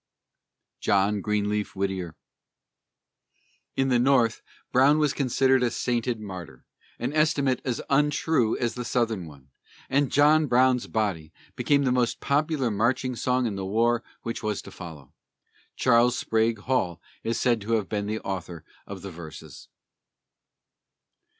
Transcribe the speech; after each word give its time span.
JOHN 0.79 1.21
GREENLEAF 1.21 1.75
WHITTIER. 1.75 2.15
In 3.75 3.89
the 3.89 3.99
North, 3.99 4.41
Brown 4.71 4.97
was 4.97 5.13
considered 5.13 5.61
a 5.61 5.69
sainted 5.69 6.19
martyr 6.19 6.65
an 6.97 7.13
estimate 7.13 7.61
as 7.63 7.83
untrue 7.87 8.57
as 8.57 8.73
the 8.73 8.83
Southern 8.83 9.27
one 9.27 9.51
and 9.91 10.11
"John 10.11 10.47
Brown's 10.47 10.87
Body" 10.87 11.31
became 11.55 11.83
the 11.83 11.91
most 11.91 12.19
popular 12.19 12.71
marching 12.71 13.15
song 13.15 13.45
in 13.45 13.55
the 13.55 13.63
war 13.67 14.01
which 14.23 14.41
was 14.41 14.63
to 14.63 14.71
follow. 14.71 15.13
Charles 15.75 16.17
Sprague 16.17 16.61
Hall 16.61 16.99
is 17.23 17.39
said 17.39 17.61
to 17.61 17.73
have 17.73 17.87
been 17.87 18.07
the 18.07 18.21
author 18.21 18.65
of 18.87 19.03
the 19.03 19.11
verses. 19.11 19.67